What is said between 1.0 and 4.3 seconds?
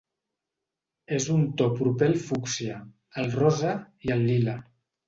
És un to proper al fúcsia, al rosa i